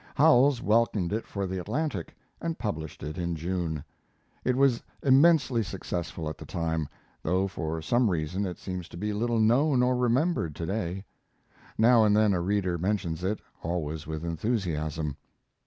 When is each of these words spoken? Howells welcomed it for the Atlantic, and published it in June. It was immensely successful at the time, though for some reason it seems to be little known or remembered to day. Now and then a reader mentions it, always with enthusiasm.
Howells 0.15 0.63
welcomed 0.63 1.13
it 1.13 1.27
for 1.27 1.45
the 1.45 1.59
Atlantic, 1.59 2.15
and 2.41 2.57
published 2.57 3.03
it 3.03 3.19
in 3.19 3.35
June. 3.35 3.83
It 4.43 4.55
was 4.55 4.81
immensely 5.03 5.61
successful 5.61 6.27
at 6.27 6.39
the 6.39 6.45
time, 6.47 6.89
though 7.21 7.47
for 7.47 7.83
some 7.83 8.09
reason 8.09 8.43
it 8.47 8.57
seems 8.57 8.89
to 8.89 8.97
be 8.97 9.13
little 9.13 9.39
known 9.39 9.83
or 9.83 9.95
remembered 9.95 10.55
to 10.55 10.65
day. 10.65 11.05
Now 11.77 12.03
and 12.03 12.17
then 12.17 12.33
a 12.33 12.41
reader 12.41 12.79
mentions 12.79 13.23
it, 13.23 13.41
always 13.61 14.07
with 14.07 14.25
enthusiasm. 14.25 15.17